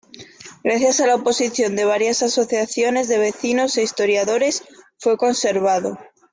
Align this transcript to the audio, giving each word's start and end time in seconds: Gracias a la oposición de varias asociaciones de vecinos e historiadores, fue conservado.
Gracias 0.63 0.99
a 0.99 1.05
la 1.05 1.13
oposición 1.13 1.75
de 1.75 1.85
varias 1.85 2.23
asociaciones 2.23 3.07
de 3.07 3.19
vecinos 3.19 3.77
e 3.77 3.83
historiadores, 3.83 4.63
fue 4.97 5.15
conservado. 5.15 5.95